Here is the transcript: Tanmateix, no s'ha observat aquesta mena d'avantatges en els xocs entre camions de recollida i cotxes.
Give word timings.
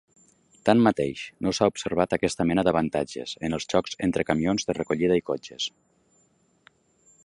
Tanmateix, 0.69 1.21
no 1.47 1.53
s'ha 1.57 1.67
observat 1.73 2.17
aquesta 2.17 2.47
mena 2.53 2.65
d'avantatges 2.69 3.37
en 3.49 3.59
els 3.59 3.69
xocs 3.75 3.97
entre 4.09 4.29
camions 4.31 4.69
de 4.71 4.81
recollida 4.83 5.23
i 5.23 5.27
cotxes. 5.33 5.71